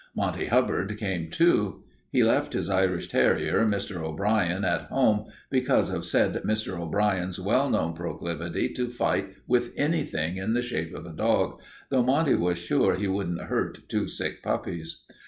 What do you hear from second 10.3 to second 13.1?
in the shape of a dog, though Monty was sure he